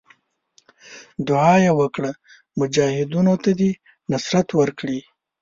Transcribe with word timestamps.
دعا 1.27 1.53
یې 1.65 1.71
وکړه 1.79 2.11
مجاهدینو 2.59 3.33
ته 3.43 3.51
دې 3.59 3.71
نصرت 4.11 4.47
ورکړي. 4.59 4.99